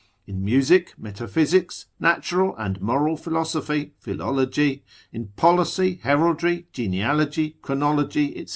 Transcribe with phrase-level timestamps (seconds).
[0.25, 8.47] In music, metaphysics, natural and moral philosophy, philology, in policy, heraldry, genealogy, chronology, &c.